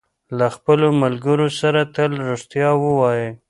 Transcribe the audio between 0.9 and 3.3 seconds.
ملګرو سره تل رښتیا ووایئ.